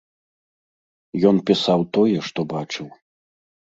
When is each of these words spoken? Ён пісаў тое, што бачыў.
Ён 1.31 1.35
пісаў 1.49 1.79
тое, 1.99 2.17
што 2.31 2.39
бачыў. 2.55 2.87